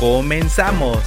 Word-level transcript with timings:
¡Comenzamos! 0.00 0.98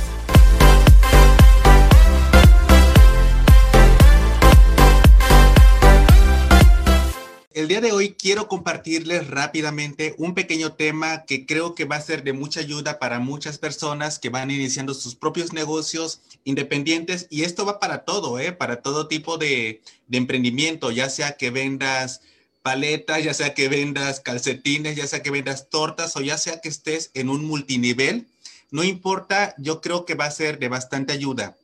El 7.56 7.68
día 7.68 7.82
de 7.82 7.92
hoy 7.92 8.14
quiero 8.14 8.48
compartirles 8.48 9.28
rápidamente 9.32 10.14
un 10.20 10.36
pequeño 10.36 10.74
tema 10.74 11.26
que 11.26 11.48
creo 11.48 11.74
que 11.74 11.86
va 11.86 11.96
a 11.96 12.02
ser 12.02 12.24
de 12.24 12.34
mucha 12.34 12.60
ayuda 12.60 13.00
para 13.00 13.18
muchas 13.18 13.58
personas 13.58 14.20
que 14.20 14.30
van 14.30 14.52
iniciando 14.52 14.94
sus 14.94 15.16
propios 15.16 15.54
negocios 15.54 16.22
independientes 16.44 17.26
y 17.32 17.42
esto 17.42 17.66
va 17.66 17.80
para 17.80 18.06
todo, 18.06 18.38
¿eh? 18.38 18.52
para 18.52 18.84
todo 18.84 19.08
tipo 19.08 19.40
de, 19.40 19.82
de 20.06 20.18
emprendimiento, 20.20 20.92
ya 20.92 21.10
sea 21.10 21.36
que 21.36 21.50
vendas 21.50 22.22
paletas, 22.62 23.24
ya 23.24 23.34
sea 23.34 23.56
que 23.56 23.70
vendas 23.70 24.20
calcetines, 24.20 24.96
ya 24.96 25.08
sea 25.08 25.24
que 25.24 25.32
vendas 25.32 25.72
tortas 25.72 26.16
o 26.16 26.22
ya 26.22 26.38
sea 26.38 26.62
que 26.62 26.70
estés 26.70 27.10
en 27.16 27.30
un 27.30 27.44
multinivel 27.44 28.28
no 28.74 28.84
importa, 28.84 29.54
yo 29.60 29.82
creo 29.82 30.04
que 30.04 30.16
va 30.16 30.26
a 30.26 30.32
ser 30.32 30.58
de 30.58 30.68
bastante 30.68 31.14
ayuda. 31.14 31.56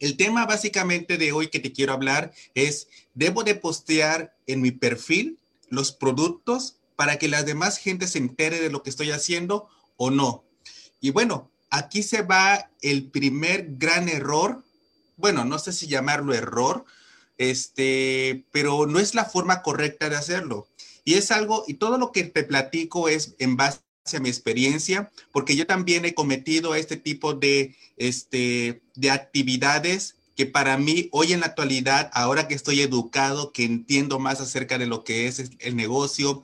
El 0.00 0.16
tema 0.16 0.46
básicamente 0.46 1.16
de 1.16 1.30
hoy 1.30 1.46
que 1.46 1.60
te 1.60 1.72
quiero 1.72 1.92
hablar 1.92 2.32
es, 2.54 2.88
¿debo 3.14 3.44
de 3.44 3.54
postear 3.54 4.34
en 4.48 4.60
mi 4.60 4.72
perfil 4.72 5.38
los 5.68 5.92
productos 5.92 6.74
para 6.96 7.18
que 7.18 7.28
la 7.28 7.44
demás 7.44 7.78
gente 7.78 8.08
se 8.08 8.18
entere 8.18 8.58
de 8.58 8.68
lo 8.68 8.82
que 8.82 8.90
estoy 8.90 9.12
haciendo 9.12 9.68
o 9.96 10.10
no? 10.10 10.42
Y 11.00 11.10
bueno, 11.10 11.48
aquí 11.70 12.02
se 12.02 12.22
va 12.22 12.68
el 12.82 13.04
primer 13.04 13.76
gran 13.76 14.08
error. 14.08 14.64
Bueno, 15.16 15.44
no 15.44 15.60
sé 15.60 15.72
si 15.72 15.86
llamarlo 15.86 16.34
error, 16.34 16.84
este, 17.38 18.44
pero 18.50 18.86
no 18.86 18.98
es 18.98 19.14
la 19.14 19.24
forma 19.24 19.62
correcta 19.62 20.08
de 20.08 20.16
hacerlo. 20.16 20.66
Y 21.04 21.14
es 21.14 21.30
algo, 21.30 21.62
y 21.68 21.74
todo 21.74 21.96
lo 21.96 22.10
que 22.10 22.24
te 22.24 22.42
platico 22.42 23.08
es 23.08 23.36
en 23.38 23.56
base 23.56 23.78
a 24.14 24.20
mi 24.20 24.28
experiencia, 24.28 25.10
porque 25.32 25.56
yo 25.56 25.66
también 25.66 26.04
he 26.04 26.14
cometido 26.14 26.74
este 26.74 26.96
tipo 26.96 27.34
de, 27.34 27.76
este, 27.96 28.80
de 28.94 29.10
actividades 29.10 30.16
que 30.36 30.46
para 30.46 30.78
mí 30.78 31.08
hoy 31.12 31.32
en 31.32 31.40
la 31.40 31.46
actualidad, 31.46 32.10
ahora 32.14 32.48
que 32.48 32.54
estoy 32.54 32.80
educado, 32.80 33.52
que 33.52 33.64
entiendo 33.64 34.18
más 34.18 34.40
acerca 34.40 34.78
de 34.78 34.86
lo 34.86 35.04
que 35.04 35.26
es 35.26 35.50
el 35.58 35.76
negocio, 35.76 36.42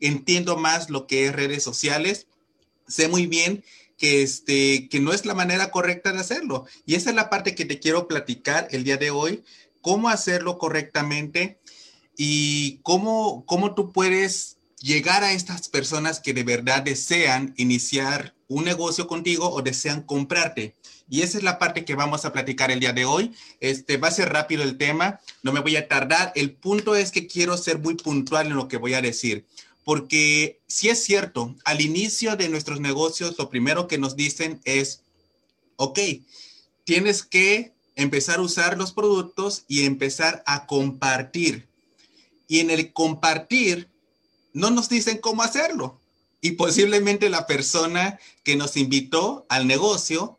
entiendo 0.00 0.56
más 0.56 0.90
lo 0.90 1.06
que 1.06 1.26
es 1.26 1.34
redes 1.34 1.62
sociales, 1.62 2.26
sé 2.86 3.08
muy 3.08 3.26
bien 3.26 3.64
que, 3.96 4.22
este, 4.22 4.88
que 4.88 5.00
no 5.00 5.12
es 5.12 5.24
la 5.24 5.34
manera 5.34 5.70
correcta 5.70 6.12
de 6.12 6.20
hacerlo. 6.20 6.66
Y 6.84 6.94
esa 6.94 7.10
es 7.10 7.16
la 7.16 7.30
parte 7.30 7.54
que 7.54 7.64
te 7.64 7.80
quiero 7.80 8.06
platicar 8.06 8.68
el 8.70 8.84
día 8.84 8.98
de 8.98 9.10
hoy, 9.10 9.42
cómo 9.80 10.10
hacerlo 10.10 10.58
correctamente 10.58 11.58
y 12.16 12.78
cómo, 12.82 13.44
cómo 13.46 13.74
tú 13.74 13.92
puedes 13.92 14.57
llegar 14.80 15.24
a 15.24 15.32
estas 15.32 15.68
personas 15.68 16.20
que 16.20 16.34
de 16.34 16.44
verdad 16.44 16.82
desean 16.82 17.54
iniciar 17.56 18.34
un 18.48 18.64
negocio 18.64 19.06
contigo 19.06 19.50
o 19.50 19.62
desean 19.62 20.02
comprarte. 20.02 20.74
Y 21.10 21.22
esa 21.22 21.38
es 21.38 21.44
la 21.44 21.58
parte 21.58 21.84
que 21.84 21.94
vamos 21.94 22.24
a 22.24 22.32
platicar 22.32 22.70
el 22.70 22.80
día 22.80 22.92
de 22.92 23.04
hoy. 23.04 23.34
Este 23.60 23.96
va 23.96 24.08
a 24.08 24.12
ser 24.12 24.30
rápido 24.30 24.62
el 24.62 24.78
tema, 24.78 25.20
no 25.42 25.52
me 25.52 25.60
voy 25.60 25.76
a 25.76 25.88
tardar. 25.88 26.32
El 26.34 26.52
punto 26.52 26.94
es 26.94 27.10
que 27.10 27.26
quiero 27.26 27.56
ser 27.56 27.78
muy 27.78 27.94
puntual 27.94 28.48
en 28.48 28.56
lo 28.56 28.68
que 28.68 28.76
voy 28.76 28.94
a 28.94 29.02
decir, 29.02 29.46
porque 29.84 30.60
si 30.66 30.88
es 30.88 31.02
cierto, 31.02 31.56
al 31.64 31.80
inicio 31.80 32.36
de 32.36 32.48
nuestros 32.48 32.80
negocios 32.80 33.36
lo 33.38 33.48
primero 33.48 33.88
que 33.88 33.98
nos 33.98 34.16
dicen 34.16 34.60
es, 34.64 35.02
ok, 35.76 35.98
tienes 36.84 37.22
que 37.22 37.72
empezar 37.96 38.38
a 38.38 38.42
usar 38.42 38.78
los 38.78 38.92
productos 38.92 39.64
y 39.66 39.84
empezar 39.84 40.42
a 40.46 40.66
compartir. 40.66 41.68
Y 42.46 42.60
en 42.60 42.70
el 42.70 42.92
compartir 42.92 43.88
no 44.52 44.70
nos 44.70 44.88
dicen 44.88 45.18
cómo 45.18 45.42
hacerlo. 45.42 46.00
Y 46.40 46.52
posiblemente 46.52 47.30
la 47.30 47.46
persona 47.46 48.18
que 48.44 48.56
nos 48.56 48.76
invitó 48.76 49.46
al 49.48 49.66
negocio 49.66 50.38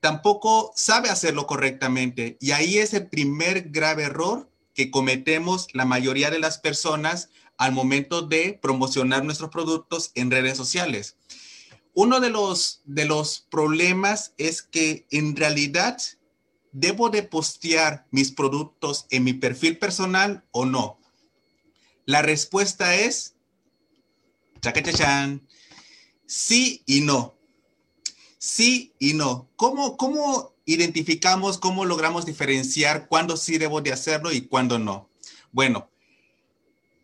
tampoco 0.00 0.72
sabe 0.76 1.10
hacerlo 1.10 1.46
correctamente. 1.46 2.38
Y 2.40 2.52
ahí 2.52 2.78
es 2.78 2.94
el 2.94 3.08
primer 3.08 3.70
grave 3.70 4.04
error 4.04 4.50
que 4.74 4.90
cometemos 4.90 5.68
la 5.72 5.84
mayoría 5.84 6.30
de 6.30 6.38
las 6.38 6.58
personas 6.58 7.30
al 7.58 7.72
momento 7.72 8.22
de 8.22 8.58
promocionar 8.60 9.24
nuestros 9.24 9.50
productos 9.50 10.12
en 10.14 10.30
redes 10.30 10.56
sociales. 10.56 11.16
Uno 11.94 12.20
de 12.20 12.30
los, 12.30 12.82
de 12.84 13.06
los 13.06 13.46
problemas 13.50 14.34
es 14.36 14.62
que 14.62 15.06
en 15.10 15.34
realidad 15.34 15.96
debo 16.72 17.08
de 17.08 17.22
postear 17.22 18.06
mis 18.10 18.32
productos 18.32 19.06
en 19.08 19.24
mi 19.24 19.32
perfil 19.32 19.78
personal 19.78 20.44
o 20.50 20.66
no. 20.66 21.00
La 22.04 22.20
respuesta 22.20 22.94
es 22.94 23.35
Chacachachan. 24.66 25.46
Sí 26.26 26.82
y 26.86 27.00
no. 27.02 27.36
Sí 28.38 28.92
y 28.98 29.14
no. 29.14 29.48
¿Cómo, 29.54 29.96
¿Cómo 29.96 30.54
identificamos, 30.64 31.58
cómo 31.58 31.84
logramos 31.84 32.26
diferenciar 32.26 33.06
cuándo 33.06 33.36
sí 33.36 33.58
debo 33.58 33.80
de 33.80 33.92
hacerlo 33.92 34.32
y 34.32 34.40
cuándo 34.42 34.80
no? 34.80 35.08
Bueno, 35.52 35.88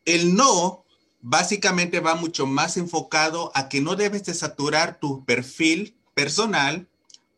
el 0.04 0.34
no 0.34 0.84
básicamente 1.20 2.00
va 2.00 2.16
mucho 2.16 2.46
más 2.46 2.76
enfocado 2.76 3.52
a 3.54 3.68
que 3.68 3.80
no 3.80 3.94
debes 3.94 4.24
de 4.24 4.34
saturar 4.34 4.98
tu 4.98 5.24
perfil 5.24 5.96
personal 6.14 6.88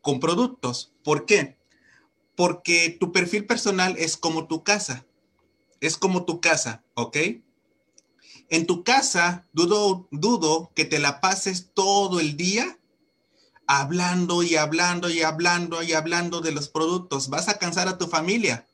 con 0.01 0.19
productos. 0.19 0.91
¿Por 1.03 1.27
qué? 1.27 1.55
Porque 2.35 2.97
tu 2.99 3.11
perfil 3.11 3.45
personal 3.45 3.95
es 3.99 4.17
como 4.17 4.47
tu 4.47 4.63
casa. 4.63 5.05
Es 5.81 5.97
como 5.97 6.25
tu 6.25 6.41
casa, 6.41 6.83
¿ok? 6.95 7.15
En 8.49 8.65
tu 8.67 8.83
casa, 8.83 9.45
dudo, 9.53 10.07
dudo 10.11 10.71
que 10.75 10.85
te 10.85 10.99
la 10.99 11.19
pases 11.19 11.71
todo 11.73 12.19
el 12.19 12.37
día 12.37 12.77
hablando 13.67 14.43
y 14.43 14.55
hablando 14.55 15.09
y 15.09 15.21
hablando 15.21 15.81
y 15.81 15.93
hablando 15.93 16.41
de 16.41 16.51
los 16.51 16.69
productos. 16.69 17.29
Vas 17.29 17.49
a 17.49 17.57
cansar 17.57 17.87
a 17.87 17.97
tu 17.97 18.07
familia, 18.07 18.67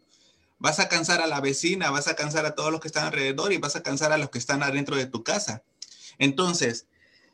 vas 0.59 0.79
a 0.79 0.89
cansar 0.89 1.21
a 1.21 1.27
la 1.27 1.39
vecina, 1.39 1.91
vas 1.91 2.07
a 2.07 2.15
cansar 2.15 2.45
a 2.45 2.55
todos 2.55 2.71
los 2.71 2.81
que 2.81 2.87
están 2.87 3.05
alrededor 3.05 3.53
y 3.53 3.57
vas 3.57 3.75
a 3.75 3.83
cansar 3.83 4.11
a 4.11 4.17
los 4.17 4.29
que 4.29 4.39
están 4.39 4.63
adentro 4.63 4.95
de 4.95 5.05
tu 5.05 5.23
casa. 5.23 5.63
Entonces, 6.17 6.85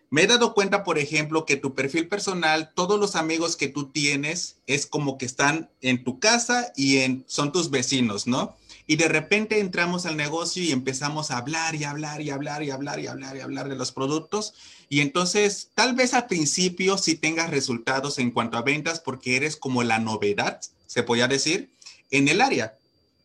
me 0.09 0.23
he 0.23 0.27
dado 0.27 0.53
cuenta, 0.53 0.83
por 0.83 0.97
ejemplo, 0.97 1.45
que 1.45 1.57
tu 1.57 1.73
perfil 1.73 2.07
personal, 2.07 2.71
todos 2.73 2.99
los 2.99 3.15
amigos 3.15 3.57
que 3.57 3.67
tú 3.67 3.89
tienes 3.89 4.57
es 4.65 4.85
como 4.85 5.17
que 5.17 5.25
están 5.25 5.69
en 5.81 6.03
tu 6.03 6.19
casa 6.19 6.71
y 6.77 7.23
son 7.27 7.51
tus 7.51 7.69
vecinos, 7.69 8.27
¿no? 8.27 8.55
Y 8.89 8.95
de 8.95 9.09
repente 9.09 9.59
entramos 9.59 10.05
al 10.05 10.15
negocio 10.15 10.63
y 10.63 10.71
empezamos 10.71 11.29
a 11.29 11.37
hablar 11.37 11.75
y 11.75 11.83
hablar 11.83 12.21
y 12.21 12.29
hablar 12.29 12.63
y 12.63 12.71
hablar 12.71 13.01
y 13.01 13.07
hablar 13.07 13.35
y 13.35 13.41
hablar 13.41 13.67
de 13.67 13.75
los 13.75 13.91
productos. 13.91 14.53
Y 14.87 15.01
entonces, 15.01 15.69
tal 15.75 15.93
vez 15.93 16.13
al 16.13 16.27
principio 16.27 16.97
sí 16.97 17.15
tengas 17.15 17.49
resultados 17.49 18.17
en 18.17 18.31
cuanto 18.31 18.57
a 18.57 18.61
ventas 18.61 19.01
porque 19.01 19.35
eres 19.35 19.57
como 19.57 19.83
la 19.83 19.99
novedad, 19.99 20.61
se 20.85 21.03
podría 21.03 21.27
decir, 21.27 21.69
en 22.11 22.29
el 22.29 22.39
área, 22.39 22.77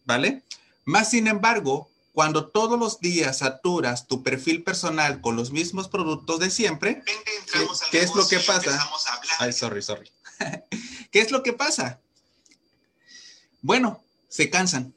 ¿vale? 0.05 0.43
Más 0.84 1.11
sin 1.11 1.28
embargo, 1.28 1.89
cuando 2.12 2.49
todos 2.49 2.77
los 2.77 2.99
días 2.99 3.39
saturas 3.39 4.09
tu 4.09 4.25
perfil 4.25 4.65
personal 4.65 5.21
con 5.21 5.37
los 5.37 5.53
mismos 5.53 5.89
productos 5.89 6.41
de 6.41 6.50
siempre, 6.50 7.05
¿qué, 7.06 7.67
¿qué 7.93 8.00
es 8.00 8.15
lo 8.17 8.26
que 8.26 8.41
pasa? 8.41 8.91
Ay, 9.38 9.53
sorry, 9.53 9.81
sorry. 9.81 10.11
¿Qué 11.12 11.20
es 11.20 11.31
lo 11.31 11.44
que 11.44 11.53
pasa? 11.53 12.00
Bueno, 13.61 14.03
se 14.29 14.50
cansan 14.50 14.93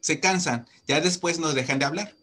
se 0.00 0.20
cansan, 0.20 0.66
ya 0.88 1.00
después 1.00 1.38
nos 1.38 1.54
dejan 1.54 1.78
de 1.78 1.84
hablar. 1.84 2.14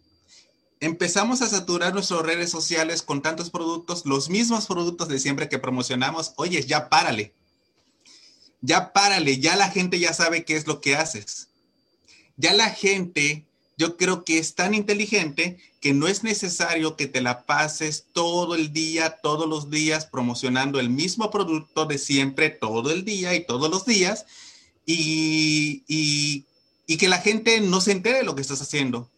Empezamos 0.80 1.42
a 1.42 1.50
saturar 1.50 1.94
nuestras 1.94 2.22
redes 2.22 2.52
sociales 2.52 3.02
con 3.02 3.22
tantos 3.22 3.50
productos, 3.50 4.06
los 4.06 4.30
mismos 4.30 4.68
productos 4.68 5.08
de 5.08 5.20
siempre 5.20 5.50
que 5.50 5.58
promocionamos. 5.58 6.34
Oye, 6.36 6.64
ya 6.64 6.90
párale. 6.90 7.34
Ya 8.62 8.94
párale, 8.94 9.40
ya 9.40 9.56
la 9.56 9.70
gente 9.70 10.00
ya 10.00 10.14
sabe 10.14 10.46
qué 10.46 10.56
es 10.56 10.68
lo 10.68 10.82
que 10.82 10.96
haces. 10.96 11.50
Ya 12.36 12.54
la 12.54 12.70
gente, 12.70 13.48
yo 13.78 13.98
creo 13.98 14.24
que 14.24 14.38
es 14.38 14.54
tan 14.54 14.76
inteligente 14.76 15.58
que 15.82 15.94
no 15.94 16.08
es 16.08 16.24
necesario 16.24 16.96
que 16.96 17.08
te 17.08 17.22
la 17.22 17.46
pases 17.46 18.06
todo 18.14 18.56
el 18.56 18.74
día, 18.74 19.18
todos 19.22 19.48
los 19.48 19.70
días 19.72 20.06
promocionando 20.06 20.80
el 20.80 20.90
mismo 20.90 21.32
producto 21.32 21.86
de 21.86 21.98
siempre, 21.98 22.50
todo 22.50 22.92
el 22.92 23.04
día 23.06 23.34
y 23.36 23.46
todos 23.46 23.70
los 23.70 23.86
días. 23.86 24.26
Y, 24.86 25.84
y 25.88 26.46
y 26.88 26.98
que 26.98 27.08
la 27.08 27.20
gente 27.20 27.62
no 27.62 27.82
se 27.82 27.92
entere 27.92 28.18
de 28.20 28.24
lo 28.24 28.34
que 28.34 28.42
estás 28.42 28.62
haciendo. 28.62 29.10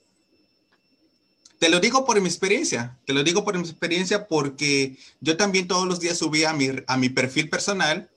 Te 1.59 1.69
lo 1.69 1.79
digo 1.79 2.05
por 2.05 2.19
mi 2.19 2.27
experiencia, 2.27 2.97
te 3.05 3.13
lo 3.13 3.23
digo 3.23 3.45
por 3.45 3.57
mi 3.57 3.63
experiencia 3.63 4.27
porque 4.27 4.97
yo 5.21 5.37
también 5.37 5.67
todos 5.67 5.87
los 5.87 5.99
días 5.99 6.17
subía 6.17 6.49
a 6.49 6.53
mi, 6.53 6.69
a 6.87 6.97
mi 6.97 7.09
perfil 7.09 7.49
personal 7.49 8.09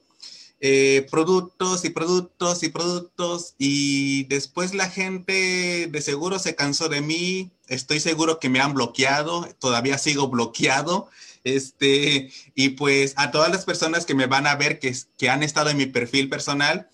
eh, 0.65 1.09
productos 1.11 1.85
y 1.85 1.91
productos 1.91 2.63
y 2.63 2.69
productos 2.69 3.55
y 3.59 4.25
después 4.27 4.75
la 4.75 4.89
gente 4.89 5.89
de 5.91 6.01
seguro 6.01 6.39
se 6.39 6.55
cansó 6.55 6.89
de 6.89 7.01
mí, 7.01 7.51
estoy 7.67 7.99
seguro 7.99 8.39
que 8.39 8.49
me 8.49 8.61
han 8.61 8.73
bloqueado, 8.73 9.49
todavía 9.59 9.99
sigo 9.99 10.29
bloqueado, 10.29 11.11
este, 11.43 12.31
y 12.55 12.69
pues 12.69 13.15
a 13.17 13.33
todas 13.33 13.51
las 13.51 13.65
personas 13.65 14.07
que 14.07 14.15
me 14.15 14.29
van 14.29 14.47
a 14.47 14.55
ver 14.55 14.79
que, 14.79 14.97
que 15.19 15.31
han 15.31 15.43
estado 15.43 15.69
en 15.71 15.79
mi 15.79 15.87
perfil 15.87 16.29
personal, 16.29 16.89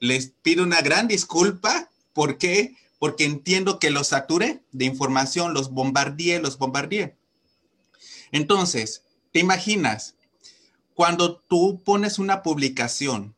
les 0.00 0.32
pido 0.42 0.62
una 0.62 0.82
gran 0.82 1.08
disculpa, 1.08 1.88
¿por 2.14 2.38
qué? 2.38 2.76
Porque 2.98 3.24
entiendo 3.24 3.78
que 3.78 3.90
los 3.90 4.08
saturé 4.08 4.62
de 4.72 4.86
información, 4.86 5.52
los 5.52 5.70
bombardeé, 5.70 6.40
los 6.40 6.56
bombardeé. 6.56 7.18
Entonces, 8.32 9.04
¿te 9.32 9.40
imaginas? 9.40 10.14
Cuando 10.94 11.36
tú 11.36 11.82
pones 11.84 12.18
una 12.18 12.42
publicación 12.42 13.34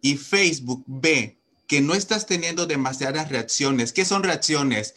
y 0.00 0.16
Facebook 0.16 0.82
ve 0.86 1.38
que 1.66 1.80
no 1.80 1.94
estás 1.94 2.26
teniendo 2.26 2.66
demasiadas 2.66 3.28
reacciones, 3.28 3.92
¿qué 3.92 4.04
son 4.04 4.22
reacciones? 4.22 4.94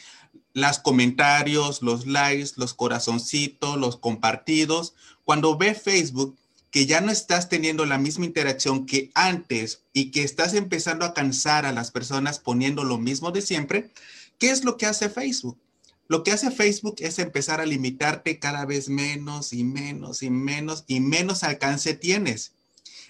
Las 0.53 0.79
comentarios, 0.79 1.81
los 1.81 2.07
likes, 2.07 2.51
los 2.55 2.73
corazoncitos, 2.73 3.77
los 3.77 3.97
compartidos. 3.97 4.95
Cuando 5.25 5.57
ve 5.57 5.75
Facebook 5.75 6.37
que 6.71 6.85
ya 6.85 7.01
no 7.01 7.11
estás 7.11 7.49
teniendo 7.49 7.85
la 7.85 7.97
misma 7.97 8.25
interacción 8.25 8.85
que 8.85 9.11
antes 9.13 9.83
y 9.91 10.11
que 10.11 10.23
estás 10.23 10.53
empezando 10.53 11.05
a 11.05 11.13
cansar 11.13 11.65
a 11.65 11.73
las 11.73 11.91
personas 11.91 12.39
poniendo 12.39 12.85
lo 12.85 12.97
mismo 12.97 13.31
de 13.31 13.41
siempre, 13.41 13.91
¿qué 14.39 14.49
es 14.49 14.63
lo 14.63 14.77
que 14.77 14.85
hace 14.85 15.09
Facebook? 15.09 15.59
Lo 16.07 16.23
que 16.23 16.31
hace 16.31 16.49
Facebook 16.49 16.95
es 16.99 17.19
empezar 17.19 17.59
a 17.61 17.65
limitarte 17.65 18.39
cada 18.39 18.65
vez 18.65 18.89
menos 18.89 19.53
y 19.53 19.63
menos 19.63 20.23
y 20.23 20.29
menos 20.29 20.85
y 20.87 21.01
menos 21.01 21.43
alcance 21.43 21.93
tienes. 21.93 22.53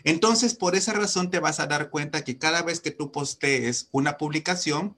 Entonces, 0.03 0.55
por 0.55 0.75
esa 0.75 0.93
razón 0.93 1.29
te 1.29 1.39
vas 1.39 1.59
a 1.59 1.67
dar 1.67 1.91
cuenta 1.91 2.23
que 2.23 2.39
cada 2.39 2.63
vez 2.63 2.79
que 2.79 2.91
tú 2.91 3.11
postees 3.11 3.87
una 3.91 4.17
publicación 4.17 4.97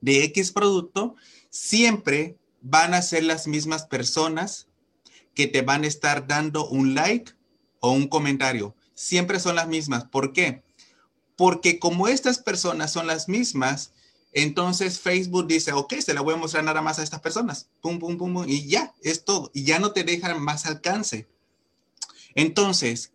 de 0.00 0.24
X 0.24 0.50
producto, 0.50 1.14
siempre 1.50 2.36
van 2.60 2.94
a 2.94 3.02
ser 3.02 3.24
las 3.24 3.46
mismas 3.46 3.84
personas 3.84 4.66
que 5.34 5.46
te 5.46 5.62
van 5.62 5.84
a 5.84 5.86
estar 5.86 6.26
dando 6.26 6.68
un 6.68 6.94
like 6.94 7.32
o 7.80 7.90
un 7.90 8.08
comentario. 8.08 8.74
Siempre 8.94 9.40
son 9.40 9.56
las 9.56 9.68
mismas. 9.68 10.04
¿Por 10.04 10.32
qué? 10.32 10.62
Porque 11.36 11.78
como 11.78 12.06
estas 12.06 12.38
personas 12.38 12.92
son 12.92 13.06
las 13.06 13.28
mismas, 13.28 13.92
entonces 14.32 15.00
Facebook 15.00 15.46
dice, 15.46 15.72
ok, 15.72 15.94
se 15.94 16.14
la 16.14 16.20
voy 16.20 16.34
a 16.34 16.38
mostrar 16.38 16.62
nada 16.62 16.82
más 16.82 16.98
a 16.98 17.02
estas 17.02 17.20
personas. 17.20 17.68
Pum, 17.80 17.98
pum, 17.98 18.16
pum. 18.16 18.44
Y 18.46 18.66
ya, 18.66 18.94
es 19.02 19.24
todo. 19.24 19.50
Y 19.54 19.64
ya 19.64 19.78
no 19.78 19.92
te 19.92 20.04
dejan 20.04 20.40
más 20.40 20.66
alcance. 20.66 21.28
Entonces, 22.34 23.12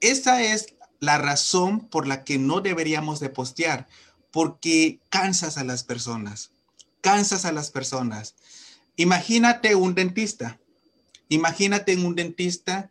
esa 0.00 0.42
es 0.42 0.74
la 1.00 1.18
razón 1.18 1.88
por 1.88 2.06
la 2.06 2.24
que 2.24 2.38
no 2.38 2.60
deberíamos 2.60 3.20
de 3.20 3.28
postear. 3.28 3.88
Porque 4.30 5.00
cansas 5.10 5.58
a 5.58 5.64
las 5.64 5.82
personas. 5.82 6.50
Cansas 7.02 7.44
a 7.44 7.52
las 7.52 7.70
personas. 7.70 8.36
Imagínate 8.96 9.74
un 9.74 9.94
dentista. 9.94 10.58
Imagínate 11.28 11.96
un 11.96 12.14
dentista 12.14 12.90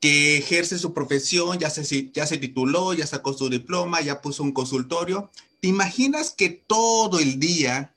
que 0.00 0.38
ejerce 0.38 0.78
su 0.78 0.94
profesión, 0.94 1.58
ya 1.58 1.70
se, 1.70 2.10
ya 2.12 2.26
se 2.26 2.38
tituló, 2.38 2.94
ya 2.94 3.06
sacó 3.06 3.32
su 3.34 3.48
diploma, 3.50 4.00
ya 4.00 4.22
puso 4.22 4.42
un 4.42 4.52
consultorio, 4.52 5.30
¿Te 5.60 5.68
imaginas 5.68 6.30
que 6.30 6.48
todo 6.48 7.20
el 7.20 7.38
día 7.38 7.94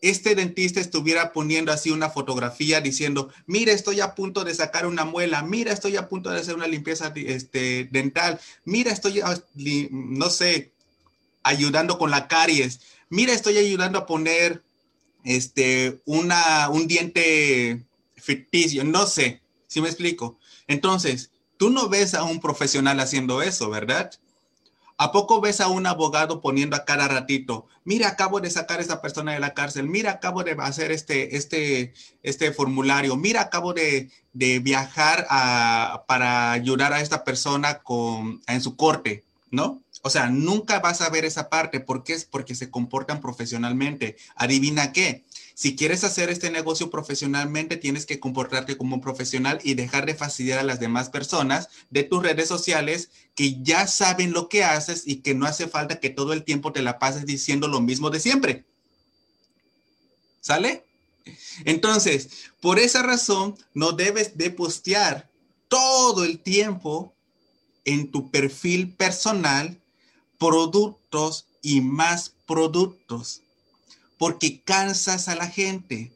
este 0.00 0.34
dentista 0.34 0.80
estuviera 0.80 1.32
poniendo 1.32 1.72
así 1.72 1.90
una 1.90 2.10
fotografía 2.10 2.80
diciendo, 2.80 3.30
mira, 3.46 3.72
estoy 3.72 4.00
a 4.00 4.14
punto 4.14 4.44
de 4.44 4.54
sacar 4.54 4.86
una 4.86 5.04
muela, 5.04 5.42
mira, 5.42 5.72
estoy 5.72 5.96
a 5.96 6.08
punto 6.08 6.30
de 6.30 6.40
hacer 6.40 6.54
una 6.54 6.66
limpieza 6.66 7.12
este, 7.14 7.88
dental, 7.90 8.40
mira, 8.64 8.92
estoy, 8.92 9.22
no 9.90 10.30
sé, 10.30 10.72
ayudando 11.42 11.98
con 11.98 12.10
la 12.10 12.28
caries, 12.28 12.80
mira, 13.08 13.32
estoy 13.32 13.58
ayudando 13.58 13.98
a 13.98 14.06
poner 14.06 14.62
este, 15.24 16.00
una, 16.04 16.68
un 16.70 16.86
diente 16.86 17.84
ficticio, 18.16 18.84
no 18.84 19.06
sé, 19.06 19.40
si 19.66 19.80
me 19.80 19.88
explico. 19.88 20.37
Entonces, 20.68 21.30
tú 21.56 21.70
no 21.70 21.88
ves 21.88 22.14
a 22.14 22.22
un 22.22 22.40
profesional 22.40 23.00
haciendo 23.00 23.42
eso, 23.42 23.68
¿verdad? 23.68 24.10
¿A 25.00 25.12
poco 25.12 25.40
ves 25.40 25.60
a 25.60 25.68
un 25.68 25.86
abogado 25.86 26.40
poniendo 26.40 26.74
a 26.74 26.84
cada 26.84 27.06
ratito, 27.06 27.66
mira, 27.84 28.08
acabo 28.08 28.40
de 28.40 28.50
sacar 28.50 28.80
a 28.80 28.82
esa 28.82 29.00
persona 29.00 29.32
de 29.32 29.38
la 29.38 29.54
cárcel, 29.54 29.86
mira, 29.88 30.10
acabo 30.10 30.42
de 30.42 30.56
hacer 30.58 30.90
este, 30.90 31.36
este, 31.36 31.94
este 32.24 32.52
formulario, 32.52 33.16
mira, 33.16 33.42
acabo 33.42 33.74
de, 33.74 34.10
viajar 34.32 35.26
para 36.06 36.52
ayudar 36.52 36.92
a 36.92 37.00
esta 37.00 37.24
persona 37.24 37.78
con, 37.78 38.40
en 38.46 38.60
su 38.60 38.76
corte, 38.76 39.24
¿no? 39.50 39.80
O 40.02 40.10
sea, 40.10 40.30
nunca 40.30 40.78
vas 40.80 41.00
a 41.00 41.10
ver 41.10 41.24
esa 41.24 41.48
parte. 41.48 41.80
¿Por 41.80 42.04
qué? 42.04 42.14
Es 42.14 42.24
porque 42.24 42.54
se 42.54 42.70
comportan 42.70 43.20
profesionalmente. 43.20 44.16
Adivina 44.36 44.92
qué. 44.92 45.24
Si 45.58 45.74
quieres 45.74 46.04
hacer 46.04 46.30
este 46.30 46.52
negocio 46.52 46.88
profesionalmente, 46.88 47.76
tienes 47.76 48.06
que 48.06 48.20
comportarte 48.20 48.78
como 48.78 48.94
un 48.94 49.00
profesional 49.00 49.58
y 49.64 49.74
dejar 49.74 50.06
de 50.06 50.14
fastidiar 50.14 50.60
a 50.60 50.62
las 50.62 50.78
demás 50.78 51.10
personas 51.10 51.68
de 51.90 52.04
tus 52.04 52.22
redes 52.22 52.46
sociales 52.46 53.10
que 53.34 53.60
ya 53.60 53.88
saben 53.88 54.30
lo 54.30 54.48
que 54.48 54.62
haces 54.62 55.02
y 55.04 55.16
que 55.16 55.34
no 55.34 55.46
hace 55.46 55.66
falta 55.66 55.98
que 55.98 56.10
todo 56.10 56.32
el 56.32 56.44
tiempo 56.44 56.72
te 56.72 56.80
la 56.80 57.00
pases 57.00 57.26
diciendo 57.26 57.66
lo 57.66 57.80
mismo 57.80 58.10
de 58.10 58.20
siempre. 58.20 58.66
¿Sale? 60.40 60.84
Entonces, 61.64 62.28
por 62.60 62.78
esa 62.78 63.02
razón, 63.02 63.58
no 63.74 63.90
debes 63.90 64.38
de 64.38 64.52
postear 64.52 65.28
todo 65.66 66.22
el 66.22 66.38
tiempo 66.38 67.12
en 67.84 68.12
tu 68.12 68.30
perfil 68.30 68.94
personal 68.94 69.76
productos 70.38 71.46
y 71.62 71.80
más 71.80 72.32
productos 72.46 73.42
porque 74.18 74.60
cansas 74.62 75.28
a 75.28 75.34
la 75.34 75.48
gente. 75.48 76.12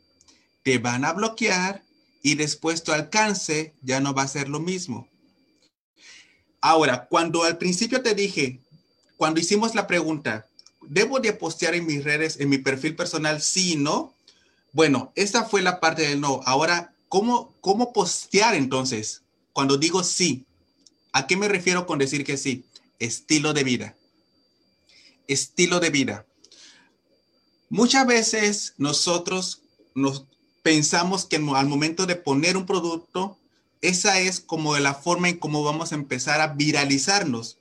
Te 0.62 0.78
van 0.78 1.04
a 1.04 1.12
bloquear 1.12 1.82
y 2.22 2.34
después 2.34 2.82
tu 2.82 2.92
alcance 2.92 3.74
ya 3.82 4.00
no 4.00 4.14
va 4.14 4.22
a 4.22 4.28
ser 4.28 4.48
lo 4.48 4.60
mismo. 4.60 5.08
Ahora, 6.60 7.06
cuando 7.08 7.42
al 7.42 7.58
principio 7.58 8.02
te 8.02 8.14
dije, 8.14 8.60
cuando 9.16 9.40
hicimos 9.40 9.74
la 9.74 9.86
pregunta, 9.86 10.46
¿debo 10.82 11.18
de 11.18 11.32
postear 11.32 11.74
en 11.74 11.86
mis 11.86 12.04
redes, 12.04 12.38
en 12.38 12.48
mi 12.48 12.58
perfil 12.58 12.94
personal, 12.94 13.40
sí 13.42 13.76
no? 13.76 14.14
Bueno, 14.72 15.12
esa 15.16 15.44
fue 15.44 15.62
la 15.62 15.80
parte 15.80 16.02
del 16.02 16.20
no. 16.20 16.40
Ahora, 16.44 16.94
¿cómo, 17.08 17.52
cómo 17.60 17.92
postear 17.92 18.54
entonces? 18.54 19.22
Cuando 19.52 19.76
digo 19.76 20.04
sí, 20.04 20.46
¿a 21.12 21.26
qué 21.26 21.36
me 21.36 21.48
refiero 21.48 21.86
con 21.86 21.98
decir 21.98 22.24
que 22.24 22.36
sí? 22.36 22.64
Estilo 22.98 23.52
de 23.52 23.64
vida. 23.64 23.96
Estilo 25.26 25.80
de 25.80 25.90
vida. 25.90 26.26
Muchas 27.72 28.06
veces 28.06 28.74
nosotros 28.76 29.62
nos 29.94 30.26
pensamos 30.62 31.24
que 31.24 31.36
al 31.36 31.68
momento 31.68 32.04
de 32.04 32.16
poner 32.16 32.58
un 32.58 32.66
producto, 32.66 33.38
esa 33.80 34.20
es 34.20 34.40
como 34.40 34.76
la 34.76 34.92
forma 34.92 35.30
en 35.30 35.38
cómo 35.38 35.64
vamos 35.64 35.90
a 35.90 35.94
empezar 35.94 36.42
a 36.42 36.48
viralizarnos 36.48 37.56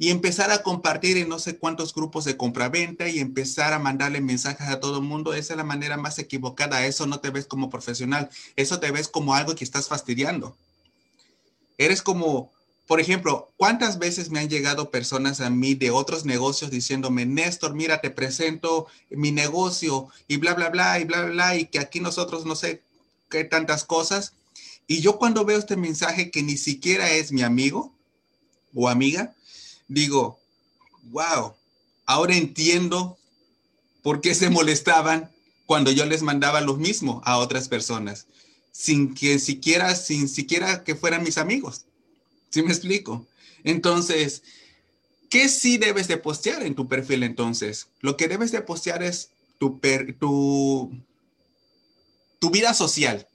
y 0.00 0.10
empezar 0.10 0.50
a 0.50 0.64
compartir 0.64 1.16
en 1.16 1.28
no 1.28 1.38
sé 1.38 1.58
cuántos 1.58 1.94
grupos 1.94 2.24
de 2.24 2.36
compra-venta 2.36 3.08
y 3.08 3.20
empezar 3.20 3.72
a 3.72 3.78
mandarle 3.78 4.20
mensajes 4.20 4.66
a 4.66 4.80
todo 4.80 4.96
el 4.96 5.04
mundo. 5.04 5.32
Esa 5.32 5.52
es 5.52 5.58
la 5.58 5.62
manera 5.62 5.96
más 5.96 6.18
equivocada. 6.18 6.84
Eso 6.84 7.06
no 7.06 7.20
te 7.20 7.30
ves 7.30 7.46
como 7.46 7.70
profesional. 7.70 8.28
Eso 8.56 8.80
te 8.80 8.90
ves 8.90 9.06
como 9.06 9.36
algo 9.36 9.54
que 9.54 9.62
estás 9.62 9.86
fastidiando. 9.86 10.56
Eres 11.78 12.02
como 12.02 12.50
por 12.86 13.00
ejemplo, 13.00 13.52
¿cuántas 13.56 13.98
veces 13.98 14.30
me 14.30 14.38
han 14.38 14.48
llegado 14.48 14.90
personas 14.90 15.40
a 15.40 15.50
mí 15.50 15.74
de 15.74 15.90
otros 15.90 16.24
negocios 16.24 16.70
diciéndome, 16.70 17.26
Néstor, 17.26 17.74
mira, 17.74 18.00
te 18.00 18.10
presento 18.10 18.86
mi 19.10 19.32
negocio 19.32 20.08
y 20.28 20.36
bla, 20.36 20.54
bla, 20.54 20.70
bla, 20.70 21.00
y 21.00 21.04
bla, 21.04 21.22
bla, 21.22 21.30
bla, 21.32 21.56
y 21.56 21.66
que 21.66 21.80
aquí 21.80 21.98
nosotros 21.98 22.46
no 22.46 22.54
sé 22.54 22.82
qué 23.28 23.42
tantas 23.42 23.84
cosas? 23.84 24.34
Y 24.86 25.00
yo 25.00 25.18
cuando 25.18 25.44
veo 25.44 25.58
este 25.58 25.76
mensaje 25.76 26.30
que 26.30 26.44
ni 26.44 26.56
siquiera 26.56 27.10
es 27.10 27.32
mi 27.32 27.42
amigo 27.42 27.92
o 28.72 28.88
amiga, 28.88 29.34
digo, 29.88 30.38
wow, 31.10 31.54
ahora 32.04 32.36
entiendo 32.36 33.18
por 34.02 34.20
qué 34.20 34.32
se 34.32 34.48
molestaban 34.48 35.32
cuando 35.66 35.90
yo 35.90 36.06
les 36.06 36.22
mandaba 36.22 36.60
lo 36.60 36.76
mismo 36.76 37.20
a 37.24 37.38
otras 37.38 37.68
personas, 37.68 38.28
sin 38.70 39.12
que 39.12 39.40
siquiera, 39.40 39.96
sin 39.96 40.28
siquiera 40.28 40.84
que 40.84 40.94
fueran 40.94 41.24
mis 41.24 41.38
amigos. 41.38 41.85
¿Sí 42.56 42.62
me 42.62 42.72
explico? 42.72 43.26
Entonces, 43.64 44.42
¿qué 45.28 45.50
sí 45.50 45.76
debes 45.76 46.08
de 46.08 46.16
postear 46.16 46.62
en 46.62 46.74
tu 46.74 46.88
perfil 46.88 47.22
entonces? 47.22 47.88
Lo 48.00 48.16
que 48.16 48.28
debes 48.28 48.50
de 48.50 48.62
postear 48.62 49.02
es 49.02 49.28
tu, 49.58 49.78
vida 52.50 52.72
social, 52.72 53.28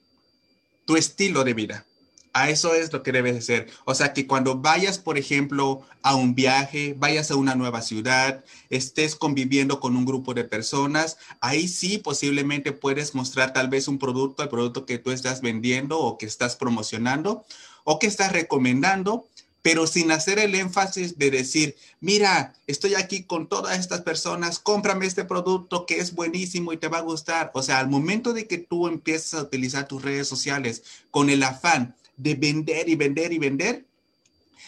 tu 0.87 0.95
estilo 0.95 1.43
de 1.43 1.53
vida. 1.53 1.85
A 2.33 2.49
eso 2.49 2.73
es 2.73 2.91
lo 2.91 3.03
que 3.03 3.11
debes 3.11 3.37
hacer. 3.37 3.69
O 3.85 3.93
sea, 3.93 4.11
que 4.11 4.25
cuando 4.25 4.57
vayas, 4.57 4.97
por 4.97 5.19
ejemplo, 5.19 5.83
a 6.01 6.15
un 6.15 6.33
viaje, 6.33 6.95
vayas 6.97 7.29
a 7.29 7.35
una 7.35 7.53
nueva 7.53 7.83
ciudad, 7.83 8.43
estés 8.71 9.15
conviviendo 9.15 9.79
con 9.79 9.95
un 9.95 10.05
grupo 10.05 10.33
de 10.33 10.45
personas, 10.45 11.17
ahí 11.41 11.67
sí 11.67 11.99
posiblemente 11.99 12.71
puedes 12.71 13.13
mostrar 13.13 13.53
tal 13.53 13.69
vez 13.69 13.87
un 13.87 13.99
producto, 13.99 14.41
el 14.41 14.49
producto 14.49 14.87
que 14.87 14.97
tú 14.97 15.11
estás 15.11 15.41
vendiendo 15.41 15.99
o 15.99 16.17
que 16.17 16.25
estás 16.25 16.55
promocionando 16.55 17.45
o 17.83 17.99
que 17.99 18.07
estás 18.07 18.31
recomendando, 18.31 19.27
pero 19.61 19.85
sin 19.85 20.11
hacer 20.11 20.39
el 20.39 20.55
énfasis 20.55 21.17
de 21.17 21.29
decir, 21.29 21.75
mira, 21.99 22.53
estoy 22.65 22.95
aquí 22.95 23.23
con 23.23 23.47
todas 23.47 23.79
estas 23.79 24.01
personas, 24.01 24.59
cómprame 24.59 25.05
este 25.05 25.23
producto 25.23 25.85
que 25.85 25.99
es 25.99 26.15
buenísimo 26.15 26.73
y 26.73 26.77
te 26.77 26.87
va 26.87 26.99
a 26.99 27.01
gustar. 27.01 27.51
O 27.53 27.61
sea, 27.61 27.79
al 27.79 27.89
momento 27.89 28.33
de 28.33 28.47
que 28.47 28.57
tú 28.57 28.87
empiezas 28.87 29.35
a 29.35 29.43
utilizar 29.43 29.87
tus 29.87 30.01
redes 30.01 30.27
sociales 30.27 30.83
con 31.11 31.29
el 31.29 31.43
afán 31.43 31.95
de 32.17 32.35
vender 32.35 32.89
y 32.89 32.95
vender 32.95 33.33
y 33.33 33.39
vender, 33.39 33.85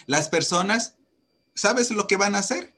las 0.06 0.30
personas, 0.30 0.94
¿sabes 1.56 1.90
lo 1.92 2.08
que 2.08 2.18
van 2.18 2.36
a 2.36 2.40
hacer? 2.40 2.74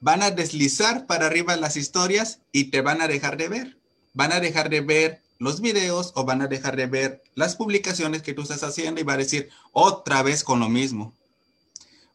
Van 0.00 0.22
a 0.22 0.32
deslizar 0.32 1.06
para 1.06 1.26
arriba 1.26 1.56
las 1.56 1.76
historias 1.76 2.40
y 2.50 2.64
te 2.64 2.80
van 2.80 3.00
a 3.00 3.06
dejar 3.06 3.36
de 3.36 3.48
ver. 3.48 3.76
Van 4.14 4.32
a 4.32 4.40
dejar 4.40 4.68
de 4.70 4.80
ver 4.80 5.22
los 5.42 5.60
videos 5.60 6.12
o 6.14 6.24
van 6.24 6.40
a 6.40 6.46
dejar 6.46 6.76
de 6.76 6.86
ver 6.86 7.22
las 7.34 7.56
publicaciones 7.56 8.22
que 8.22 8.32
tú 8.32 8.42
estás 8.42 8.62
haciendo 8.62 9.00
y 9.00 9.04
va 9.04 9.14
a 9.14 9.18
decir 9.18 9.50
otra 9.72 10.22
vez 10.22 10.44
con 10.44 10.60
lo 10.60 10.68
mismo. 10.68 11.12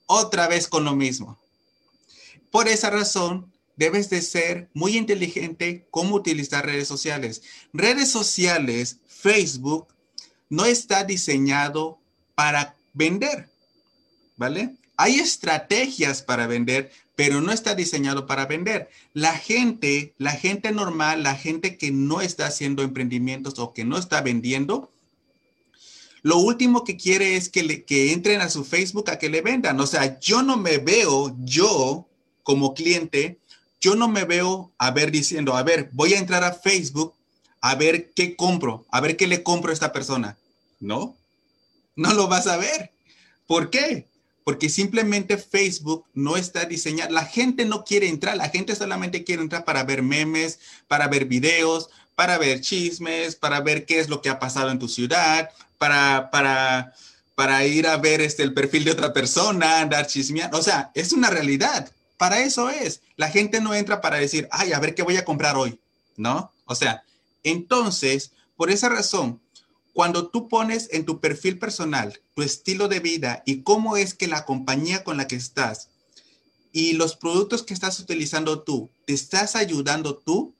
Otra 0.05 0.48
vez 0.48 0.69
con 0.69 0.86
lo 0.86 0.96
mismo. 0.96 1.38
Por 2.51 2.69
esa 2.69 2.89
razón, 2.89 3.51
debes 3.75 4.10
de 4.10 4.22
ser 4.22 4.69
muy 4.74 4.96
inteligente 4.96 5.86
cómo 5.91 6.15
utilizar 6.15 6.65
redes 6.65 6.88
sociales. 6.88 7.41
Redes 7.74 8.10
sociales, 8.10 9.00
Facebook, 9.07 9.88
no 10.50 10.63
está 10.63 11.03
diseñado 11.03 12.00
para 12.34 12.77
vender, 12.93 13.50
¿vale? 14.38 14.77
Hay 14.96 15.19
estrategias 15.19 16.22
para 16.22 16.48
vender, 16.48 16.93
pero 17.17 17.41
no 17.41 17.51
está 17.51 17.74
diseñado 17.74 18.27
para 18.27 18.45
vender. 18.45 18.91
La 19.15 19.36
gente, 19.36 20.13
la 20.19 20.33
gente 20.33 20.71
normal, 20.71 21.24
la 21.24 21.33
gente 21.33 21.75
que 21.75 21.89
no 21.89 22.21
está 22.21 22.45
haciendo 22.45 22.83
emprendimientos 22.83 23.57
o 23.57 23.74
que 23.74 23.83
no 23.83 23.97
está 23.97 24.21
vendiendo, 24.21 24.91
lo 26.21 26.38
último 26.38 26.83
que 26.83 26.95
quiere 26.95 27.36
es 27.36 27.50
que, 27.50 27.63
le, 27.63 27.86
que 27.86 28.13
entren 28.13 28.39
a 28.39 28.51
su 28.51 28.63
Facebook 28.63 29.09
a 29.09 29.17
que 29.17 29.29
le 29.29 29.41
vendan. 29.41 29.79
O 29.79 29.88
sea, 29.88 30.19
yo 30.19 30.43
no 30.43 30.57
me 30.57 30.77
veo, 30.77 31.36
yo 31.39 32.07
como 32.43 32.75
cliente, 32.75 33.39
yo 33.81 33.95
no 33.95 34.07
me 34.07 34.24
veo 34.24 34.71
a 34.77 34.91
ver 34.91 35.09
diciendo, 35.09 35.57
a 35.57 35.63
ver, 35.63 35.89
voy 35.93 36.13
a 36.13 36.19
entrar 36.19 36.43
a 36.43 36.53
Facebook 36.53 37.15
a 37.62 37.74
ver 37.74 38.12
qué 38.13 38.36
compro, 38.36 38.86
a 38.91 39.01
ver 39.01 39.17
qué 39.17 39.25
le 39.25 39.41
compro 39.41 39.71
a 39.71 39.74
esta 39.74 39.91
persona. 39.91 40.38
No, 40.79 41.17
no 41.95 42.13
lo 42.13 42.27
vas 42.27 42.45
a 42.45 42.57
ver. 42.57 42.91
¿Por 43.47 43.71
qué? 43.71 44.05
Porque 44.48 44.70
simplemente 44.70 45.38
Facebook 45.38 46.06
no 46.13 46.38
está 46.38 46.63
diseñado. 46.63 47.12
La 47.12 47.25
gente 47.25 47.66
no 47.66 47.84
quiere 47.84 48.08
entrar, 48.08 48.38
la 48.38 48.48
gente 48.48 48.74
solamente 48.77 49.25
quiere 49.25 49.42
entrar 49.42 49.66
para 49.66 49.84
ver 49.84 50.04
memes, 50.04 50.60
para 50.88 51.10
ver 51.10 51.25
videos, 51.25 51.89
para 52.16 52.38
ver 52.38 52.62
chismes, 52.62 53.36
para 53.36 53.60
ver 53.60 53.86
qué 53.86 54.00
es 54.00 54.08
lo 54.08 54.22
que 54.22 54.30
ha 54.30 54.39
pasado 54.39 54.72
en 54.72 54.80
tu 54.80 54.88
ciudad, 54.88 55.50
para, 55.77 56.30
para, 56.32 56.94
para 57.36 57.66
ir 57.66 57.88
a 57.88 57.98
ver 57.98 58.22
este, 58.22 58.42
el 58.42 58.54
perfil 58.54 58.86
de 58.86 58.92
otra 58.92 59.12
persona, 59.12 59.82
andar 59.82 60.08
chismeando. 60.08 60.58
O 60.58 60.63
sea, 60.63 60.92
es 60.94 61.12
una 61.12 61.30
realidad. 61.30 61.92
Para 62.16 62.39
eso 62.39 62.70
es. 62.70 63.01
La 63.18 63.30
gente 63.30 63.60
no 63.60 63.75
entra 63.75 64.00
para 64.00 64.16
decir, 64.16 64.48
ay, 64.50 64.72
a 64.72 64.80
ver 64.80 64.96
qué 64.96 65.04
voy 65.04 65.18
a 65.18 65.25
comprar 65.25 65.58
hoy, 65.58 65.77
¿no? 66.16 66.54
O 66.63 66.74
sea, 66.74 67.04
entonces, 67.44 68.32
por 68.56 68.72
esa 68.72 68.88
razón, 68.88 69.42
cuando 69.98 70.27
tú 70.27 70.48
pones 70.48 70.89
en 70.92 71.06
tu 71.06 71.20
perfil 71.20 71.58
personal 71.58 72.22
tu 72.36 72.44
estilo 72.44 72.88
de 72.88 73.00
vida 73.00 73.42
y 73.48 73.63
cómo 73.63 73.98
es 73.98 74.13
que 74.13 74.27
la 74.27 74.46
compañía 74.46 75.04
con 75.04 75.18
la 75.18 75.27
que 75.27 75.36
estás 75.36 75.89
y 76.72 76.94
los 76.94 77.16
productos 77.16 77.63
que 77.63 77.74
estás 77.74 78.00
utilizando 78.00 78.62
tú, 78.62 78.92
te 79.08 79.13
estás 79.13 79.56
ayudando 79.56 80.16
tú 80.16 80.54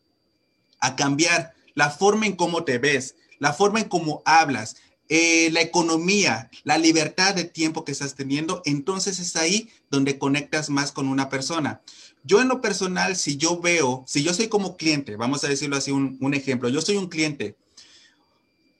a 0.80 0.96
cambiar 0.96 1.54
la 1.76 1.92
forma 1.92 2.26
en 2.26 2.36
cómo 2.36 2.64
te 2.64 2.80
ves, 2.80 3.14
la 3.38 3.54
forma 3.54 3.80
en 3.80 3.90
cómo 3.90 4.24
hablas, 4.26 4.78
eh, 5.08 5.50
la 5.52 5.62
economía, 5.62 6.50
la 6.64 6.80
libertad 6.80 7.36
de 7.36 7.44
tiempo 7.44 7.86
que 7.86 7.92
estás 7.92 8.16
teniendo, 8.16 8.64
entonces 8.66 9.20
es 9.20 9.36
ahí 9.36 9.70
donde 9.92 10.18
conectas 10.18 10.72
más 10.72 10.92
con 10.92 11.08
una 11.08 11.30
persona. 11.30 11.82
Yo 12.24 12.42
en 12.42 12.48
lo 12.48 12.60
personal, 12.60 13.16
si 13.16 13.38
yo 13.38 13.62
veo, 13.62 14.04
si 14.08 14.24
yo 14.24 14.34
soy 14.34 14.48
como 14.48 14.78
cliente, 14.78 15.16
vamos 15.16 15.44
a 15.44 15.48
decirlo 15.48 15.76
así, 15.76 15.92
un, 15.92 16.18
un 16.22 16.34
ejemplo, 16.34 16.70
yo 16.70 16.82
soy 16.82 16.98
un 16.98 17.08
cliente, 17.08 17.56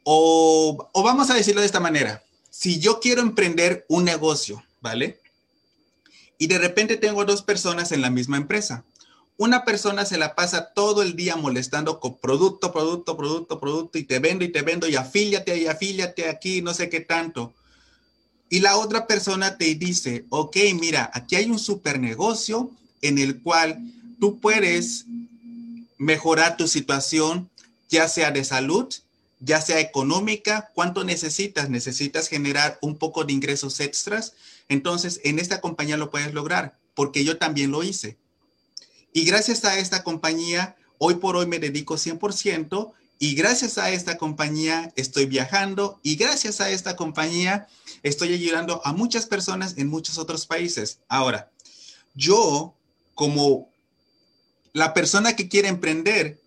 o, 0.10 0.90
o 0.94 1.04
vamos 1.04 1.30
a 1.30 1.34
decirlo 1.34 1.60
de 1.60 1.68
esta 1.68 1.82
manera, 1.82 2.24
si 2.50 2.80
yo 2.80 3.02
quiero 3.02 3.22
emprender 3.22 3.86
un 3.90 4.06
negocio, 4.06 4.64
¿vale? 4.80 5.20
Y 6.38 6.48
de 6.48 6.58
repente 6.60 6.96
tengo 6.96 7.26
dos 7.26 7.42
personas 7.42 7.92
en 7.92 8.02
la 8.02 8.10
misma 8.10 8.38
empresa. 8.38 8.86
Una 9.36 9.66
persona 9.66 10.06
se 10.06 10.18
la 10.18 10.34
pasa 10.34 10.72
todo 10.74 11.02
el 11.02 11.18
día 11.18 11.36
molestando 11.36 12.00
con 12.00 12.18
producto, 12.20 12.72
producto, 12.72 13.18
producto, 13.18 13.60
producto, 13.60 13.98
y 13.98 14.06
te 14.06 14.20
vendo 14.20 14.46
y 14.46 14.48
te 14.50 14.62
vendo, 14.62 14.88
y 14.88 14.96
afíliate 14.96 15.58
y 15.58 15.68
afíliate 15.68 16.30
aquí, 16.30 16.62
no 16.62 16.74
sé 16.74 16.88
qué 16.88 17.02
tanto. 17.02 17.54
Y 18.50 18.62
la 18.62 18.78
otra 18.78 19.08
persona 19.08 19.58
te 19.58 19.76
dice, 19.76 20.26
ok, 20.30 20.56
mira, 20.80 21.12
aquí 21.14 21.36
hay 21.36 21.52
un 21.52 21.60
super 21.60 22.00
negocio, 22.00 22.72
en 23.02 23.18
el 23.18 23.42
cual 23.42 23.78
tú 24.22 24.40
puedes 24.40 25.04
mejorar 25.98 26.56
tu 26.56 26.66
situación, 26.66 27.50
ya 27.90 28.08
sea 28.08 28.32
de 28.32 28.46
salud, 28.46 28.88
ya 29.40 29.62
sea 29.62 29.80
económica, 29.80 30.72
cuánto 30.74 31.04
necesitas, 31.04 31.70
necesitas 31.70 32.28
generar 32.28 32.80
un 32.82 32.98
poco 32.98 33.24
de 33.24 33.34
ingresos 33.34 33.80
extras, 33.80 34.34
entonces 34.70 35.22
en 35.24 35.40
esta 35.40 35.62
compañía 35.62 35.98
lo 35.98 36.10
puedes 36.10 36.34
lograr, 36.34 36.78
porque 36.96 37.24
yo 37.24 37.38
también 37.38 37.72
lo 37.72 37.84
hice. 37.84 38.18
Y 39.14 39.26
gracias 39.26 39.64
a 39.66 39.78
esta 39.78 40.04
compañía, 40.04 40.76
hoy 40.98 41.16
por 41.16 41.36
hoy 41.36 41.46
me 41.46 41.60
dedico 41.60 41.96
100% 41.96 42.94
y 43.20 43.36
gracias 43.36 43.78
a 43.78 43.92
esta 43.92 44.18
compañía 44.18 44.92
estoy 44.96 45.26
viajando 45.26 46.00
y 46.04 46.16
gracias 46.16 46.62
a 46.62 46.70
esta 46.70 46.96
compañía 46.96 47.68
estoy 48.04 48.34
ayudando 48.34 48.82
a 48.86 48.94
muchas 48.94 49.26
personas 49.26 49.76
en 49.78 49.88
muchos 49.88 50.18
otros 50.18 50.46
países. 50.46 51.00
Ahora, 51.08 51.52
yo 52.14 52.76
como 53.16 53.70
la 54.74 54.94
persona 54.94 55.36
que 55.36 55.50
quiere 55.50 55.68
emprender, 55.68 56.40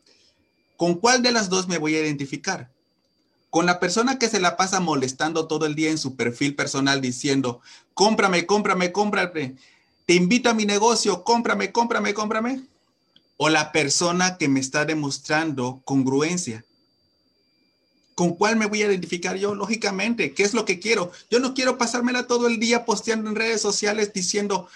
¿con 0.76 0.94
cuál 0.94 1.23
de 1.23 1.32
las 1.32 1.49
dos 1.49 1.66
me 1.66 1.78
voy 1.78 1.97
a 1.97 2.00
identificar? 2.00 2.70
Con 3.50 3.66
la 3.66 3.80
persona 3.80 4.19
que 4.19 4.28
se 4.28 4.40
la 4.40 4.57
pasa 4.57 4.78
molestando 4.78 5.47
todo 5.47 5.66
el 5.66 5.75
día 5.75 5.90
en 5.90 5.99
su 5.99 6.14
perfil 6.14 6.54
personal 6.54 7.00
diciendo, 7.00 7.61
cómprame, 7.95 8.47
cómprame, 8.47 8.92
cómprame, 8.92 9.57
te 10.07 10.14
invito 10.14 10.50
a 10.50 10.54
mi 10.54 10.66
negocio, 10.66 11.25
cómprame, 11.25 11.73
cómprame, 11.73 12.14
cómprame. 12.14 12.62
O 13.37 13.49
la 13.49 13.73
persona 13.73 14.38
que 14.38 14.49
me 14.49 14.61
está 14.61 14.85
demostrando 14.85 15.80
congruencia. 15.85 16.64
¿Con 18.14 18.35
cuál 18.35 18.57
me 18.57 18.66
voy 18.66 18.83
a 18.83 18.87
identificar 18.87 19.37
yo? 19.37 19.54
Lógicamente, 19.54 20.35
¿qué 20.35 20.42
es 20.42 20.52
lo 20.52 20.64
que 20.64 20.78
quiero? 20.78 21.11
Yo 21.30 21.40
no 21.40 21.54
quiero 21.54 21.78
pasármela 21.78 22.26
todo 22.26 22.49
el 22.49 22.61
día 22.61 22.85
posteando 22.85 23.30
en 23.30 23.37
redes 23.37 23.62
sociales 23.62 24.12
diciendo, 24.12 24.69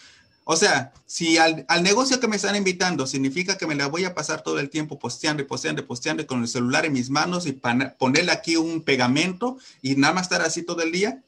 o 0.45 0.57
sea, 0.57 0.93
si 1.07 1.39
al, 1.39 1.65
negocio 1.83 2.21
que 2.21 2.29
me 2.29 2.37
están 2.37 2.55
invitando 2.55 3.07
significa 3.07 3.57
que 3.57 3.67
me 3.67 3.75
la 3.75 3.87
voy 3.87 4.05
a 4.05 4.15
pasar 4.15 4.43
todo 4.43 4.59
el 4.59 4.69
tiempo 4.69 4.99
posteando 4.99 5.43
y 5.43 5.47
posteando 5.47 5.81
y 5.81 5.87
posteando 5.87 6.27
con 6.27 6.43
el 6.43 6.49
celular 6.49 6.85
en 6.85 6.93
mis 6.93 7.09
manos 7.09 7.47
y 7.47 7.53
ponerle 7.53 8.31
aquí 8.31 8.57
un 8.57 8.83
pegamento 8.83 9.57
y 9.81 9.97
nada 9.97 10.13
más 10.13 10.25
estar 10.25 10.43
así 10.43 10.63
todo 10.63 10.83
el 10.83 10.93
día, 10.93 11.23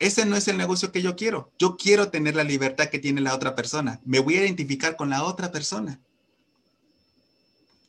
ese 0.00 0.26
no 0.26 0.36
es 0.36 0.48
el 0.48 0.56
negocio 0.56 0.90
que 0.90 1.00
yo 1.00 1.14
quiero. 1.14 1.52
Yo 1.60 1.76
quiero 1.76 2.10
tener 2.10 2.34
la 2.34 2.44
libertad 2.44 2.88
que 2.88 2.98
tiene 2.98 3.20
la 3.20 3.34
otra 3.34 3.54
persona. 3.54 4.00
Me 4.04 4.18
voy 4.18 4.36
a 4.36 4.42
identificar 4.42 4.96
con 4.96 5.08
la 5.08 5.22
otra 5.22 5.52
persona. 5.52 6.00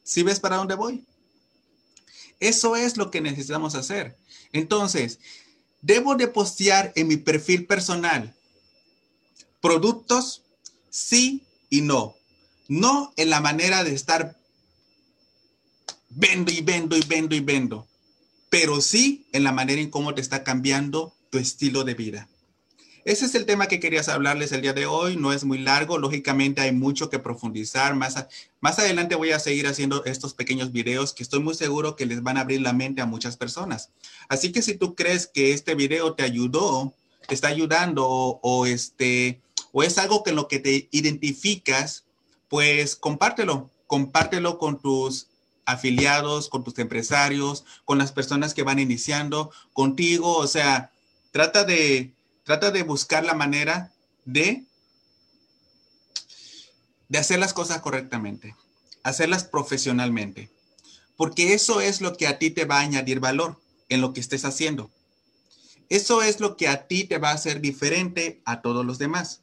¿Sí 0.03 0.21
ves 0.21 0.39
para 0.39 0.57
dónde 0.57 0.75
voy? 0.75 1.03
Eso 2.39 2.75
es 2.75 2.97
lo 2.97 3.09
que 3.09 3.19
necesitamos 3.19 3.73
hacer. 3.73 4.15
Entonces, 4.53 5.19
debo 5.81 6.15
de 6.15 6.27
postear 6.27 6.93
en 6.95 7.07
mi 7.07 7.17
perfil 7.17 7.65
personal 7.65 8.36
productos, 9.67 10.43
sí 10.89 11.43
y 11.69 11.81
no. 11.81 12.15
No 12.69 13.11
en 13.17 13.29
la 13.29 13.41
manera 13.41 13.83
de 13.83 13.93
estar 13.93 14.37
vendo 16.09 16.53
y 16.53 16.61
vendo 16.61 16.95
y 16.95 17.01
vendo 17.01 17.35
y 17.35 17.41
vendo, 17.41 17.85
pero 18.49 18.79
sí 18.79 19.27
en 19.33 19.43
la 19.43 19.51
manera 19.51 19.81
en 19.81 19.89
cómo 19.89 20.15
te 20.15 20.21
está 20.21 20.45
cambiando 20.45 21.13
tu 21.29 21.37
estilo 21.37 21.83
de 21.83 21.95
vida. 21.95 22.29
Ese 23.03 23.25
es 23.25 23.35
el 23.35 23.45
tema 23.45 23.67
que 23.67 23.81
querías 23.81 24.07
hablarles 24.09 24.53
el 24.53 24.61
día 24.61 24.73
de 24.73 24.85
hoy. 24.85 25.15
No 25.15 25.31
es 25.31 25.45
muy 25.45 25.57
largo. 25.57 25.97
Lógicamente 25.97 26.59
hay 26.59 26.73
mucho 26.73 27.09
que 27.09 27.19
profundizar. 27.19 27.95
Más, 27.95 28.27
más 28.59 28.79
adelante 28.79 29.15
voy 29.15 29.31
a 29.31 29.39
seguir 29.39 29.67
haciendo 29.67 30.03
estos 30.03 30.33
pequeños 30.33 30.73
videos 30.73 31.13
que 31.13 31.23
estoy 31.23 31.39
muy 31.39 31.55
seguro 31.55 31.95
que 31.95 32.05
les 32.05 32.21
van 32.21 32.37
a 32.37 32.41
abrir 32.41 32.61
la 32.61 32.73
mente 32.73 33.01
a 33.01 33.05
muchas 33.05 33.37
personas. 33.37 33.91
Así 34.27 34.51
que 34.51 34.61
si 34.61 34.77
tú 34.77 34.93
crees 34.93 35.27
que 35.27 35.53
este 35.53 35.73
video 35.73 36.15
te 36.15 36.23
ayudó, 36.23 36.93
te 37.27 37.33
está 37.33 37.47
ayudando 37.49 38.05
o 38.07 38.65
este, 38.65 39.41
o 39.77 39.83
es 39.83 39.99
algo 39.99 40.23
que 40.23 40.31
en 40.31 40.37
lo 40.37 40.47
que 40.47 40.57
te 40.57 40.89
identificas, 40.89 42.05
pues 42.49 42.95
compártelo, 42.95 43.69
compártelo 43.85 44.57
con 44.57 44.81
tus 44.81 45.27
afiliados, 45.65 46.49
con 46.49 46.63
tus 46.63 46.79
empresarios, 46.79 47.63
con 47.85 47.99
las 47.99 48.11
personas 48.11 48.55
que 48.55 48.63
van 48.63 48.79
iniciando, 48.79 49.51
contigo. 49.73 50.35
O 50.35 50.47
sea, 50.47 50.91
trata 51.29 51.63
de, 51.63 52.11
trata 52.43 52.71
de 52.71 52.81
buscar 52.81 53.23
la 53.23 53.35
manera 53.35 53.93
de, 54.25 54.63
de 57.07 57.17
hacer 57.19 57.37
las 57.37 57.53
cosas 57.53 57.79
correctamente, 57.79 58.55
hacerlas 59.03 59.43
profesionalmente, 59.43 60.49
porque 61.17 61.53
eso 61.53 61.81
es 61.81 62.01
lo 62.01 62.17
que 62.17 62.25
a 62.25 62.39
ti 62.39 62.49
te 62.49 62.65
va 62.65 62.77
a 62.77 62.81
añadir 62.81 63.19
valor 63.19 63.61
en 63.89 64.01
lo 64.01 64.11
que 64.11 64.21
estés 64.21 64.43
haciendo. 64.43 64.89
Eso 65.87 66.23
es 66.23 66.39
lo 66.39 66.57
que 66.57 66.67
a 66.67 66.87
ti 66.87 67.03
te 67.03 67.19
va 67.19 67.29
a 67.29 67.35
hacer 67.35 67.61
diferente 67.61 68.41
a 68.43 68.63
todos 68.63 68.83
los 68.83 68.97
demás. 68.97 69.41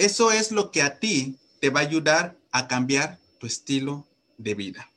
Eso 0.00 0.32
es 0.32 0.50
lo 0.50 0.70
que 0.70 0.80
a 0.80 0.98
ti 0.98 1.36
te 1.60 1.68
va 1.68 1.80
a 1.80 1.82
ayudar 1.82 2.34
a 2.52 2.68
cambiar 2.68 3.18
tu 3.38 3.46
estilo 3.46 4.06
de 4.38 4.54
vida. 4.54 4.90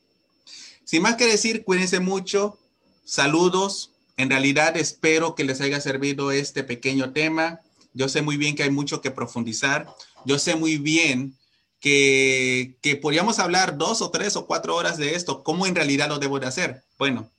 Sin 0.82 1.02
más 1.02 1.16
que 1.16 1.26
decir, 1.26 1.62
cuídense 1.62 2.00
mucho. 2.00 2.58
Saludos. 3.04 3.90
En 4.16 4.30
realidad 4.30 4.78
espero 4.78 5.34
que 5.34 5.44
les 5.44 5.60
haya 5.60 5.78
servido 5.82 6.32
este 6.32 6.64
pequeño 6.64 7.12
tema. 7.12 7.60
Yo 7.92 8.08
sé 8.08 8.22
muy 8.22 8.38
bien 8.38 8.56
que 8.56 8.62
hay 8.62 8.70
mucho 8.70 9.02
que 9.02 9.10
profundizar. 9.10 9.94
Yo 10.24 10.38
sé 10.38 10.56
muy 10.56 10.78
bien 10.78 11.36
que, 11.80 12.78
que 12.80 12.96
podríamos 12.96 13.40
hablar 13.40 13.76
dos 13.76 14.00
o 14.00 14.10
tres 14.10 14.36
o 14.36 14.46
cuatro 14.46 14.74
horas 14.74 14.96
de 14.96 15.16
esto. 15.16 15.42
¿Cómo 15.42 15.66
en 15.66 15.74
realidad 15.74 16.08
lo 16.08 16.18
debo 16.18 16.40
de 16.40 16.46
hacer? 16.46 16.82
Bueno, 16.96 17.30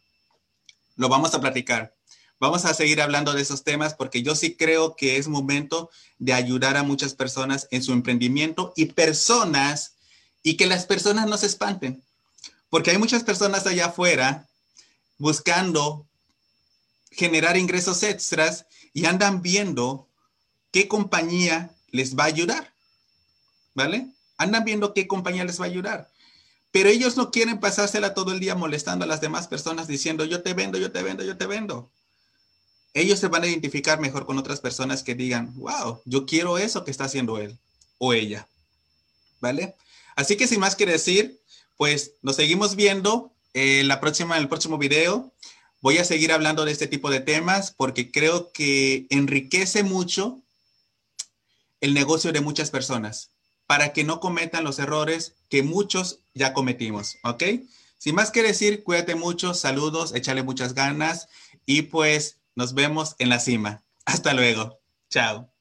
lo 0.98 1.10
vamos 1.10 1.34
a 1.34 1.42
platicar. 1.42 1.96
Vamos 2.40 2.66
a 2.66 2.74
seguir 2.74 3.02
hablando 3.02 3.34
de 3.34 3.42
esos 3.42 3.64
temas 3.64 3.94
porque 3.94 4.22
yo 4.22 4.36
sí 4.36 4.56
creo 4.56 4.96
que 4.96 5.18
es 5.18 5.28
momento 5.28 5.90
de 6.18 6.34
ayudar 6.34 6.76
a 6.76 6.84
muchas 6.84 7.14
personas 7.14 7.68
en 7.72 7.82
su 7.82 7.94
emprendimiento 7.94 8.74
y 8.76 8.88
personas 8.88 9.96
y 10.44 10.58
que 10.58 10.68
las 10.68 10.86
personas 10.86 11.28
no 11.28 11.38
se 11.38 11.46
espanten. 11.46 12.04
Porque 12.70 12.92
hay 12.92 12.98
muchas 12.98 13.24
personas 13.24 13.66
allá 13.66 13.88
afuera 13.88 14.50
buscando 15.18 16.06
generar 17.10 17.56
ingresos 17.56 18.04
extras 18.04 18.66
y 18.94 19.06
andan 19.06 19.42
viendo 19.42 20.10
qué 20.72 20.90
compañía 20.90 21.74
les 21.92 22.18
va 22.18 22.26
a 22.26 22.28
ayudar. 22.28 22.74
¿Vale? 23.74 24.08
Andan 24.38 24.66
viendo 24.66 24.94
qué 24.94 25.08
compañía 25.08 25.46
les 25.46 25.60
va 25.60 25.66
a 25.66 25.70
ayudar. 25.70 26.12
Pero 26.72 26.90
ellos 26.90 27.16
no 27.16 27.32
quieren 27.32 27.62
pasársela 27.62 28.14
todo 28.14 28.34
el 28.34 28.42
día 28.42 28.56
molestando 28.56 29.06
a 29.06 29.08
las 29.08 29.22
demás 29.22 29.48
personas 29.48 29.88
diciendo, 29.88 30.26
yo 30.26 30.44
te 30.44 30.54
vendo, 30.54 30.78
yo 30.78 30.92
te 30.92 31.02
vendo, 31.02 31.24
yo 31.24 31.38
te 31.38 31.46
vendo 31.46 31.95
ellos 32.96 33.20
se 33.20 33.28
van 33.28 33.44
a 33.44 33.48
identificar 33.48 34.00
mejor 34.00 34.26
con 34.26 34.40
otras 34.40 34.62
personas 34.62 35.04
que 35.04 35.16
digan, 35.16 35.54
wow, 35.58 36.02
yo 36.06 36.26
quiero 36.26 36.58
eso 36.58 36.86
que 36.86 36.92
está 36.92 37.04
haciendo 37.04 37.38
él 37.38 37.60
o 37.98 38.14
ella. 38.14 38.48
¿Vale? 39.42 39.76
Así 40.16 40.38
que 40.38 40.48
sin 40.48 40.62
más 40.62 40.76
que 40.76 40.86
decir, 40.86 41.40
pues 41.76 42.14
nos 42.22 42.38
seguimos 42.38 42.78
viendo 42.78 43.34
en 43.54 43.90
la 43.90 44.00
próxima, 44.00 44.38
en 44.38 44.44
el 44.44 44.48
próximo 44.48 44.78
video. 44.78 45.34
Voy 45.82 45.98
a 45.98 46.06
seguir 46.06 46.32
hablando 46.32 46.64
de 46.64 46.72
este 46.72 46.88
tipo 46.88 47.10
de 47.10 47.20
temas 47.20 47.72
porque 47.72 48.12
creo 48.12 48.54
que 48.54 49.08
enriquece 49.10 49.84
mucho 49.84 50.42
el 51.82 51.94
negocio 51.94 52.32
de 52.32 52.40
muchas 52.40 52.72
personas 52.72 53.30
para 53.68 53.92
que 53.92 54.06
no 54.06 54.22
cometan 54.22 54.64
los 54.64 54.80
errores 54.80 55.34
que 55.50 55.64
muchos 55.64 56.20
ya 56.34 56.54
cometimos, 56.54 57.18
¿ok? 57.24 57.44
Sin 57.98 58.16
más 58.16 58.32
que 58.32 58.42
decir, 58.42 58.84
cuídate 58.84 59.16
mucho, 59.16 59.54
saludos, 59.54 60.16
échale 60.16 60.44
muchas 60.44 60.74
ganas 60.74 61.28
y 61.66 61.84
pues 61.84 62.38
nos 62.56 62.74
vemos 62.74 63.16
en 63.20 63.30
la 63.30 63.40
cima. 63.40 63.84
Hasta 64.06 64.34
luego. 64.34 64.80
Chao. 65.10 65.55